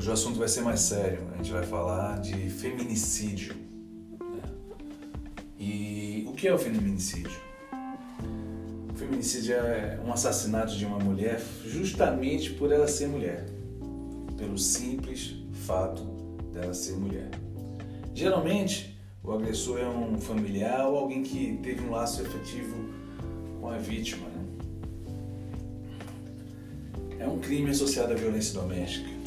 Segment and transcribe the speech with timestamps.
[0.00, 1.28] Hoje o assunto vai ser mais sério.
[1.34, 3.54] A gente vai falar de feminicídio.
[5.58, 7.38] E o que é o feminicídio?
[8.90, 13.44] O feminicídio é um assassinato de uma mulher justamente por ela ser mulher,
[14.38, 15.34] pelo simples
[15.66, 16.02] fato
[16.50, 17.28] dela ser mulher.
[18.14, 22.88] Geralmente, o agressor é um familiar ou alguém que teve um laço efetivo
[23.60, 24.26] com a vítima.
[24.28, 24.46] Né?
[27.18, 29.19] É um crime associado à violência doméstica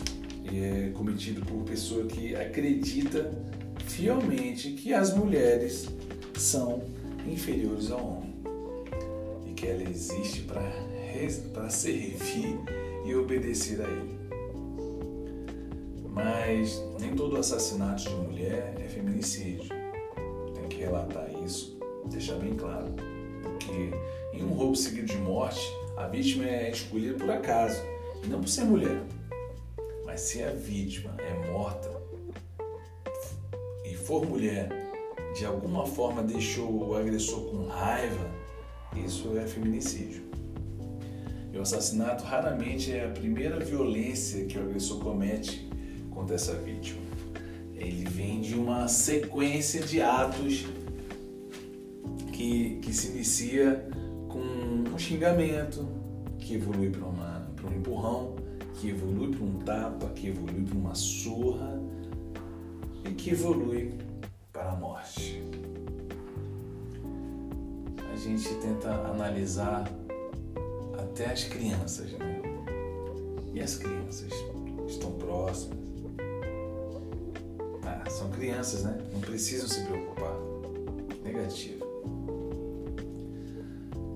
[0.46, 3.32] é cometido por pessoa que acredita
[3.86, 5.88] fielmente que as mulheres
[6.36, 6.84] são
[7.28, 8.36] inferiores ao homem
[9.48, 12.60] e que ela existe para servir
[13.06, 14.20] e obedecer a ele.
[16.10, 19.70] Mas nem todo assassinato de mulher é feminicídio.
[20.54, 21.78] Tem que relatar isso,
[22.10, 22.94] deixar bem claro.
[23.42, 23.92] Porque
[24.34, 25.62] em um roubo seguido de morte,
[25.98, 27.82] a vítima é escolhida por acaso,
[28.24, 29.02] e não por ser mulher.
[30.14, 31.90] Mas se a vítima é morta
[33.84, 34.70] e for mulher,
[35.36, 38.30] de alguma forma deixou o agressor com raiva,
[38.96, 40.22] isso é feminicídio.
[41.52, 45.68] E o assassinato raramente é a primeira violência que o agressor comete
[46.12, 47.02] contra essa vítima.
[47.74, 50.68] Ele vem de uma sequência de atos
[52.32, 53.90] que, que se inicia
[54.30, 55.88] com um xingamento,
[56.38, 58.33] que evolui para um empurrão,
[58.74, 61.82] que evolui para um tapa, que evolui para uma surra
[63.06, 63.94] e que evolui
[64.52, 65.44] para a morte.
[68.12, 69.90] A gente tenta analisar
[70.98, 72.42] até as crianças, né?
[73.54, 74.32] E as crianças
[74.88, 75.80] estão próximas.
[77.84, 78.98] Ah, são crianças, né?
[79.12, 80.36] Não precisam se preocupar.
[81.24, 81.84] Negativo.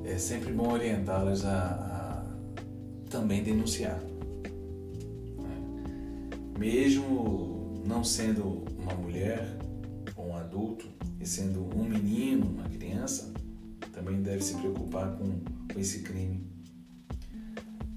[0.04, 4.00] É sempre bom orientá-las a, a também denunciar
[6.58, 9.58] mesmo não sendo uma mulher
[10.16, 10.88] ou um adulto,
[11.20, 13.32] e sendo um menino, uma criança,
[13.94, 15.40] também deve se preocupar com,
[15.74, 16.46] com esse crime.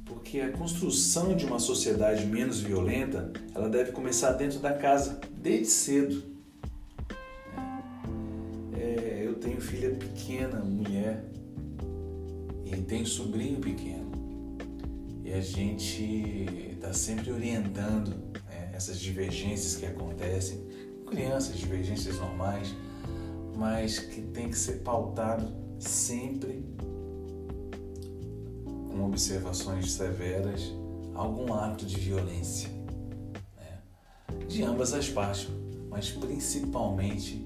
[0.05, 5.67] Porque a construção de uma sociedade menos violenta, ela deve começar dentro da casa, desde
[5.67, 6.23] cedo.
[8.77, 11.25] É, eu tenho filha pequena, mulher,
[12.65, 14.11] e tenho sobrinho pequeno.
[15.25, 18.17] E a gente está sempre orientando
[18.81, 20.67] essas divergências que acontecem,
[21.07, 22.75] crianças, divergências normais,
[23.55, 25.47] mas que tem que ser pautado
[25.79, 26.65] sempre
[28.89, 30.73] com observações severas
[31.15, 32.71] algum ato de violência
[33.55, 33.83] né?
[34.49, 35.47] de ambas as partes,
[35.91, 37.37] mas principalmente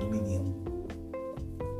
[0.00, 0.86] do menino.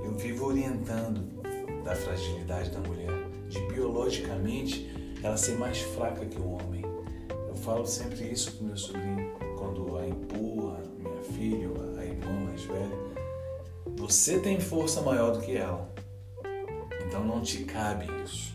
[0.04, 1.42] Eu vivo orientando
[1.82, 3.08] da fragilidade da mulher,
[3.48, 4.86] de biologicamente
[5.22, 6.71] ela ser mais fraca que o homem
[7.62, 12.98] falo sempre isso para meu sobrinho, quando a empurra, minha filha, a irmã mais velha.
[13.96, 15.88] Você tem força maior do que ela.
[17.06, 18.52] Então não te cabe isso.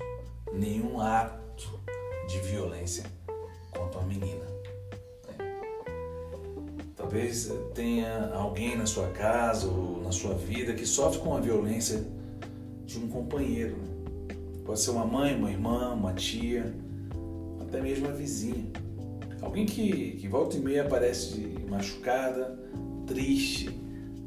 [0.53, 1.79] Nenhum ato
[2.27, 3.05] de violência
[3.71, 4.45] contra uma menina.
[5.25, 5.35] Né?
[6.95, 12.05] Talvez tenha alguém na sua casa ou na sua vida que sofre com a violência
[12.85, 13.77] de um companheiro.
[13.77, 14.35] Né?
[14.65, 16.75] Pode ser uma mãe, uma irmã, uma tia,
[17.61, 18.86] até mesmo a vizinha.
[19.47, 22.59] Alguém que, que volta e meia aparece machucada,
[23.05, 23.69] triste,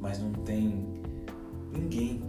[0.01, 0.83] mas não tem
[1.71, 2.23] ninguém,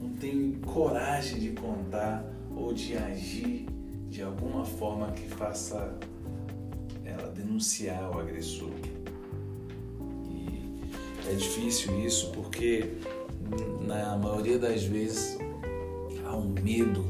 [0.00, 2.24] não tem coragem de contar
[2.56, 3.66] ou de agir
[4.08, 5.98] de alguma forma que faça
[7.04, 8.70] ela denunciar o agressor.
[10.30, 12.98] E é difícil isso porque
[13.84, 15.38] na maioria das vezes
[16.24, 17.04] há um medo,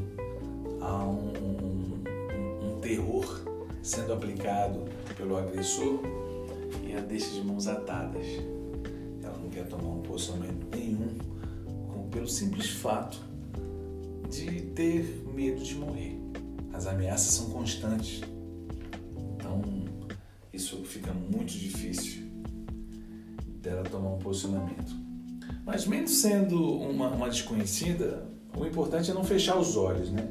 [0.81, 3.44] há um, um, um terror
[3.85, 4.85] sendo aplicado
[5.15, 5.99] pelo agressor
[6.83, 8.25] e a deixa de mãos atadas.
[9.21, 11.15] Ela não quer tomar um posicionamento nenhum
[12.09, 13.19] pelo simples fato
[14.29, 16.19] de ter medo de morrer.
[16.73, 18.21] As ameaças são constantes.
[19.35, 19.61] Então,
[20.51, 22.23] isso fica muito difícil
[23.61, 24.95] dela tomar um posicionamento.
[25.63, 28.27] Mas mesmo sendo uma, uma desconhecida,
[28.57, 30.27] o importante é não fechar os olhos, né?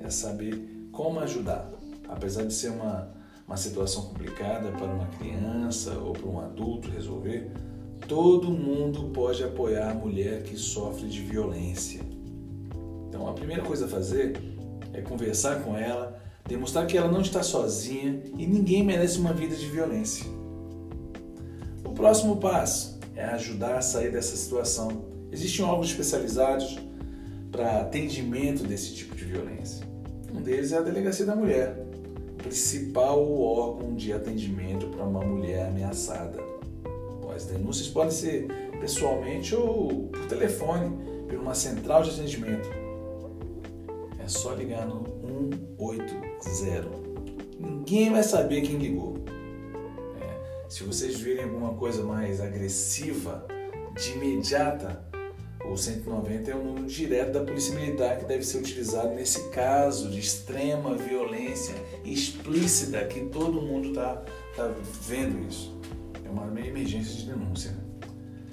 [0.00, 1.81] É saber como ajudar
[2.12, 3.08] apesar de ser uma,
[3.46, 7.50] uma situação complicada para uma criança ou para um adulto resolver,
[8.06, 12.00] todo mundo pode apoiar a mulher que sofre de violência.
[13.08, 14.34] Então, a primeira coisa a fazer
[14.92, 19.54] é conversar com ela, demonstrar que ela não está sozinha e ninguém merece uma vida
[19.54, 20.26] de violência.
[21.84, 25.04] O próximo passo é ajudar a sair dessa situação.
[25.30, 26.78] Existem órgãos especializados
[27.50, 29.86] para atendimento desse tipo de violência.
[30.34, 31.91] Um deles é a Delegacia da Mulher
[32.42, 36.42] principal órgão de atendimento para uma mulher ameaçada.
[37.34, 38.46] As denúncias podem ser
[38.78, 40.94] pessoalmente ou por telefone,
[41.26, 42.68] por uma central de atendimento.
[44.22, 45.04] É só ligar no
[45.78, 46.90] 180.
[47.58, 49.16] Ninguém vai saber quem ligou.
[50.20, 53.46] É, se vocês virem alguma coisa mais agressiva,
[53.94, 55.04] de imediata,
[55.64, 60.10] o 190 é o número direto da Polícia Militar que deve ser utilizado nesse caso
[60.10, 61.74] de extrema violência
[62.04, 64.22] explícita que todo mundo está
[64.56, 64.74] tá
[65.06, 65.78] vendo isso.
[66.24, 67.70] É uma emergência de denúncia.
[67.70, 67.78] Né?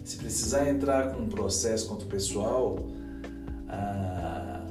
[0.03, 2.77] Se precisar entrar com um processo contra o pessoal,
[3.67, 4.65] a,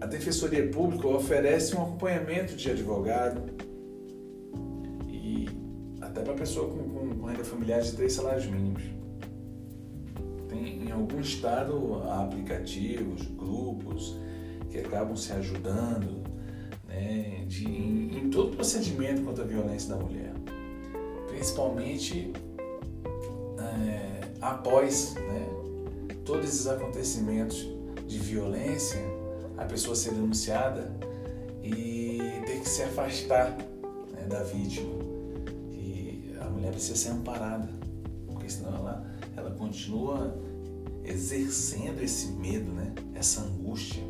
[0.00, 3.42] a Defensoria Pública oferece um acompanhamento de advogado
[5.08, 5.48] e
[6.00, 8.91] até para pessoa com, com, com renda familiar de três salários mínimos
[11.20, 14.16] estado há aplicativos, grupos
[14.70, 16.22] que acabam se ajudando
[16.88, 20.32] né, de, em, em todo procedimento contra a violência da mulher,
[21.28, 22.32] principalmente
[23.58, 25.48] é, após né,
[26.24, 27.68] todos esses acontecimentos
[28.06, 29.00] de violência,
[29.56, 30.92] a pessoa ser denunciada
[31.62, 33.56] e ter que se afastar
[34.12, 35.02] né, da vítima.
[35.70, 37.68] E a mulher precisa ser amparada,
[38.26, 40.34] porque senão ela ela continua
[41.04, 42.92] exercendo esse medo, né?
[43.14, 44.02] essa angústia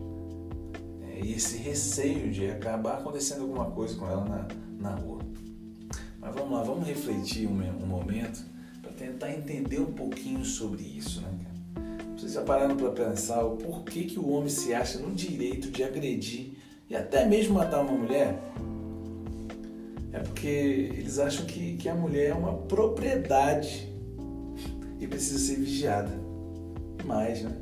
[1.00, 1.20] né?
[1.22, 4.48] e esse receio de acabar acontecendo alguma coisa com ela na,
[4.90, 5.20] na rua.
[6.20, 8.44] Mas vamos lá, vamos refletir um, um momento
[8.80, 11.20] para tentar entender um pouquinho sobre isso.
[11.20, 11.28] Né,
[12.16, 15.82] Vocês já pararam para pensar o porquê que o homem se acha no direito de
[15.82, 16.52] agredir
[16.88, 18.38] e até mesmo matar uma mulher?
[20.12, 23.90] É porque eles acham que, que a mulher é uma propriedade
[25.00, 26.21] e precisa ser vigiada.
[27.04, 27.56] Mais, né?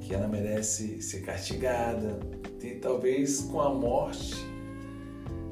[0.00, 2.18] Que ela merece ser castigada,
[2.62, 4.36] e talvez com a morte,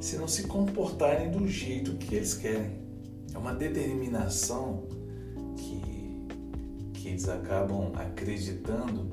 [0.00, 2.78] se não se comportarem do jeito que eles querem.
[3.34, 4.84] É uma determinação
[5.56, 6.26] que,
[6.94, 9.08] que eles acabam acreditando,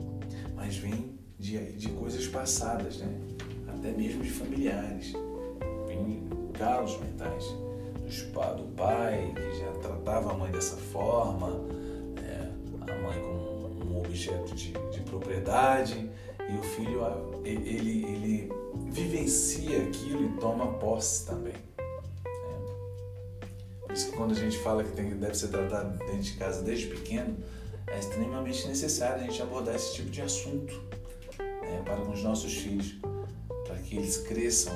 [0.55, 3.19] mas vem de, de coisas passadas, né?
[3.67, 5.13] até mesmo de familiares.
[5.87, 7.45] Vem calos mentais
[8.57, 11.61] do pai, que já tratava a mãe dessa forma,
[12.81, 13.56] a mãe como
[14.07, 16.09] objeto de, de propriedade
[16.49, 17.01] e o filho
[17.43, 18.49] ele, ele
[18.89, 21.53] vivencia aquilo e toma posse também.
[21.77, 22.57] É.
[23.81, 26.63] Por isso que quando a gente fala que tem, deve ser tratado dentro de casa
[26.63, 27.37] desde pequeno,
[27.87, 30.73] é extremamente necessário a gente abordar esse tipo de assunto
[31.39, 32.95] né, para os nossos filhos,
[33.65, 34.73] para que eles cresçam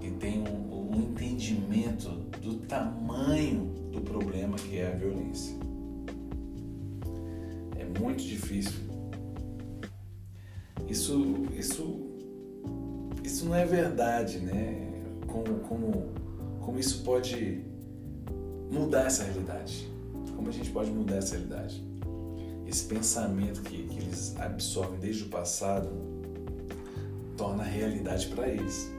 [0.00, 2.08] e tenham um entendimento
[2.40, 5.67] do tamanho do problema que é a violência
[8.00, 8.80] muito difícil.
[10.88, 12.00] Isso, isso,
[13.22, 14.88] isso não é verdade, né?
[15.26, 16.12] Como, como,
[16.60, 17.62] como isso pode
[18.70, 19.88] mudar essa realidade?
[20.34, 21.86] Como a gente pode mudar essa realidade?
[22.66, 25.88] Esse pensamento que, que eles absorvem desde o passado
[27.36, 28.92] torna realidade para eles,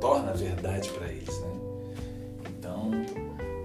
[0.00, 1.60] torna verdade para eles, né?
[2.48, 2.90] Então,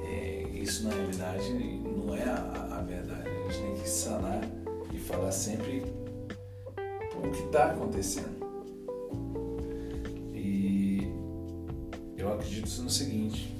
[0.03, 2.64] é, isso na realidade não é a,
[3.45, 4.41] a gente tem que sanar
[4.93, 5.83] e falar sempre
[7.15, 8.45] o que está acontecendo.
[10.33, 11.07] E
[12.17, 13.53] eu acredito no seguinte: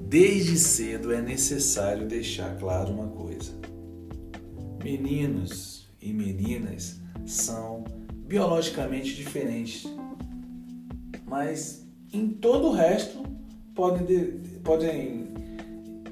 [0.00, 3.52] desde cedo é necessário deixar claro uma coisa.
[4.82, 9.86] Meninos e meninas são biologicamente diferentes,
[11.26, 13.24] mas em todo o resto
[13.74, 15.26] podem, podem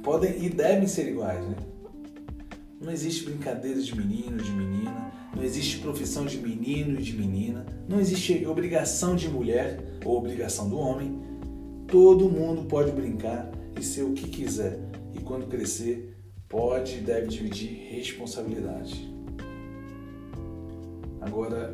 [0.04, 1.56] podem e devem ser iguais, né?
[2.78, 7.64] Não existe brincadeira de menino, de menina, não existe profissão de menino e de menina,
[7.88, 11.18] não existe obrigação de mulher ou obrigação do homem.
[11.88, 14.78] Todo mundo pode brincar e ser o que quiser,
[15.14, 16.14] e quando crescer,
[16.48, 19.10] pode e deve dividir responsabilidade.
[21.22, 21.72] Agora,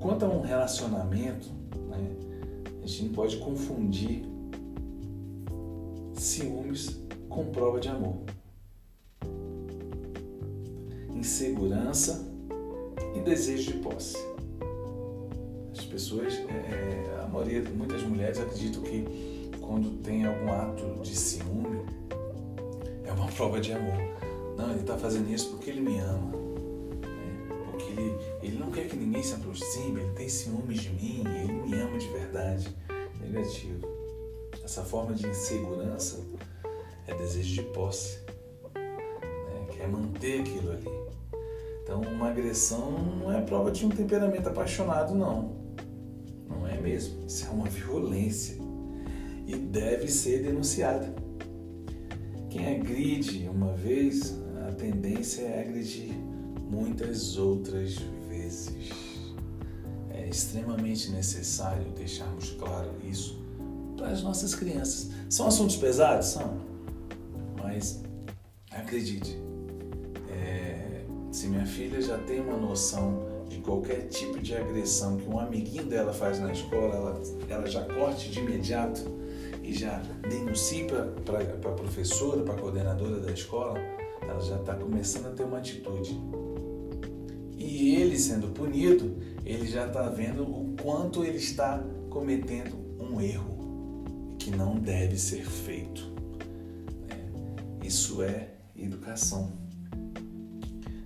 [0.00, 1.50] quanto a um relacionamento,
[1.90, 2.10] né,
[2.82, 4.22] a gente não pode confundir
[6.14, 7.06] ciúmes
[7.38, 8.16] com prova de amor.
[11.14, 12.28] Insegurança
[13.14, 14.18] e desejo de posse.
[15.70, 19.04] As pessoas, é, é, a maioria, muitas mulheres acreditam que
[19.60, 21.86] quando tem algum ato de ciúme
[23.04, 23.98] é uma prova de amor.
[24.56, 26.32] Não, ele está fazendo isso porque ele me ama.
[26.32, 27.56] Né?
[27.70, 31.52] Porque ele, ele não quer que ninguém se aproxime, ele tem ciúmes de mim, ele
[31.52, 32.76] me ama de verdade.
[33.20, 33.86] Negativo.
[34.64, 36.18] Essa forma de insegurança
[37.08, 38.18] é desejo de posse,
[38.74, 39.66] né?
[39.72, 40.88] quer manter aquilo ali.
[41.82, 45.56] Então, uma agressão não é prova de um temperamento apaixonado, não.
[46.46, 48.58] Não é mesmo, isso é uma violência
[49.46, 51.14] e deve ser denunciada.
[52.50, 54.38] Quem agride uma vez,
[54.68, 56.12] a tendência é agredir
[56.70, 57.96] muitas outras
[58.28, 58.92] vezes.
[60.10, 63.42] É extremamente necessário deixarmos claro isso
[63.96, 65.10] para as nossas crianças.
[65.30, 66.28] São assuntos pesados?
[66.28, 66.67] São.
[67.68, 68.02] Mas
[68.70, 69.38] acredite,
[70.30, 75.38] é, se minha filha já tem uma noção de qualquer tipo de agressão que um
[75.38, 79.02] amiguinho dela faz na escola, ela, ela já corte de imediato
[79.62, 83.78] e já denuncie para a professora, para a coordenadora da escola,
[84.22, 86.18] ela já está começando a ter uma atitude.
[87.54, 93.58] E ele sendo punido, ele já está vendo o quanto ele está cometendo um erro
[94.38, 96.07] que não deve ser feito.
[97.88, 99.50] Isso é educação.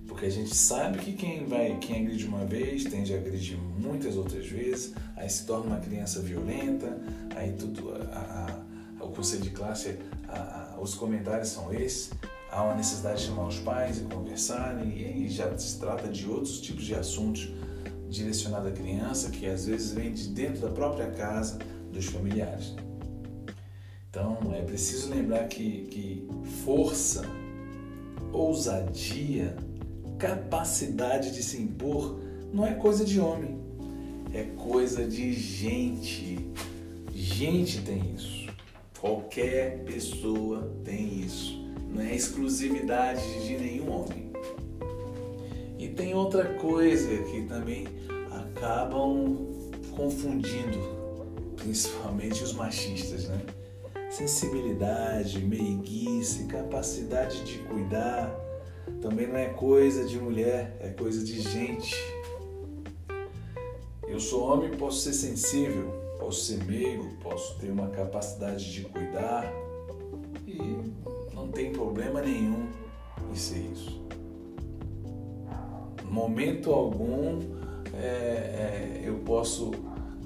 [0.05, 4.17] Porque a gente sabe que quem vai, quem agride uma vez, tende a agredir muitas
[4.17, 7.01] outras vezes, aí se torna uma criança violenta,
[7.37, 8.65] aí tudo, a,
[8.99, 9.97] a, o conselho de classe,
[10.27, 12.11] a, os comentários são esses,
[12.51, 16.27] há uma necessidade de chamar os pais e conversarem, e aí já se trata de
[16.27, 17.49] outros tipos de assuntos
[18.09, 21.59] direcionados à criança, que às vezes vem de dentro da própria casa
[21.93, 22.75] dos familiares.
[24.13, 26.27] Então é preciso lembrar que, que
[26.63, 27.23] força,
[28.31, 29.57] ousadia,
[30.19, 32.19] capacidade de se impor
[32.53, 33.57] não é coisa de homem,
[34.31, 36.47] é coisa de gente.
[37.11, 38.45] Gente tem isso.
[38.99, 41.59] Qualquer pessoa tem isso.
[41.89, 44.31] Não é exclusividade de nenhum homem.
[45.79, 47.87] E tem outra coisa que também
[48.29, 49.39] acabam
[49.95, 50.77] confundindo,
[51.55, 53.41] principalmente os machistas, né?
[54.13, 58.31] Sensibilidade, meiguice, capacidade de cuidar,
[59.01, 61.95] também não é coisa de mulher, é coisa de gente.
[64.07, 69.51] Eu sou homem, posso ser sensível, posso ser meigo, posso ter uma capacidade de cuidar
[70.45, 70.59] e
[71.33, 72.67] não tem problema nenhum
[73.31, 74.03] em ser isso.
[76.03, 77.39] Momento algum
[77.95, 79.71] é, é, eu posso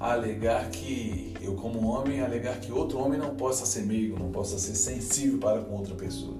[0.00, 4.58] alegar que, eu como homem, alegar que outro homem não possa ser meigo, não possa
[4.58, 6.36] ser sensível para com outra pessoa.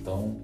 [0.00, 0.36] Então,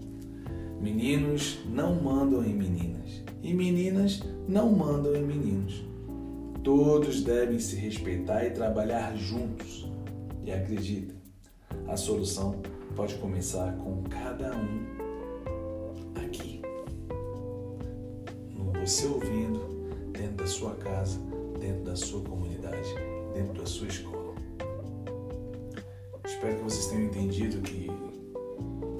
[0.80, 5.82] meninos não mandam em meninas e meninas não mandam em meninos.
[6.62, 9.90] Todos devem se respeitar e trabalhar juntos.
[10.44, 11.14] E acredita,
[11.88, 12.60] a solução
[12.94, 14.86] pode começar com cada um
[16.24, 16.60] aqui.
[18.50, 19.60] No você ouvindo,
[20.12, 21.18] dentro da sua casa,
[21.62, 22.92] dentro da sua comunidade,
[23.32, 24.34] dentro da sua escola.
[26.24, 27.88] Espero que vocês tenham entendido que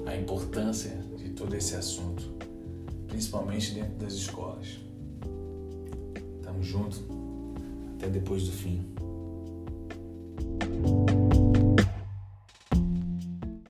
[0.05, 2.23] a importância de todo esse assunto,
[3.07, 4.79] principalmente dentro das escolas.
[6.41, 6.97] Tamo junto.
[7.95, 8.92] Até depois do fim.